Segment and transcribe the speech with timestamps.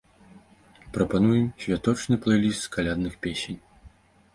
[0.95, 3.61] Прапануем святочны плэй-ліст з калядных песень.